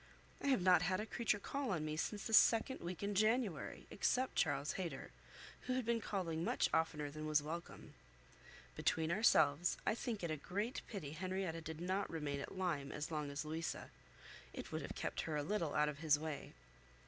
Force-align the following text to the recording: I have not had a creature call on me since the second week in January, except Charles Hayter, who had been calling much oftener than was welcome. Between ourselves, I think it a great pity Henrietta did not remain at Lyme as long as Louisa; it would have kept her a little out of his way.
I 0.41 0.47
have 0.47 0.63
not 0.63 0.81
had 0.81 0.99
a 0.99 1.05
creature 1.05 1.37
call 1.37 1.69
on 1.69 1.85
me 1.85 1.95
since 1.95 2.25
the 2.25 2.33
second 2.33 2.79
week 2.81 3.03
in 3.03 3.13
January, 3.13 3.85
except 3.91 4.35
Charles 4.35 4.71
Hayter, 4.71 5.11
who 5.67 5.73
had 5.73 5.85
been 5.85 6.01
calling 6.01 6.43
much 6.43 6.71
oftener 6.73 7.11
than 7.11 7.27
was 7.27 7.43
welcome. 7.43 7.93
Between 8.75 9.11
ourselves, 9.11 9.77
I 9.85 9.93
think 9.93 10.23
it 10.23 10.31
a 10.31 10.37
great 10.37 10.81
pity 10.87 11.11
Henrietta 11.11 11.61
did 11.61 11.79
not 11.79 12.09
remain 12.09 12.39
at 12.39 12.57
Lyme 12.57 12.91
as 12.91 13.11
long 13.11 13.29
as 13.29 13.45
Louisa; 13.45 13.91
it 14.53 14.71
would 14.71 14.81
have 14.81 14.95
kept 14.95 15.21
her 15.29 15.35
a 15.35 15.43
little 15.43 15.75
out 15.75 15.87
of 15.87 15.99
his 15.99 16.17
way. 16.17 16.53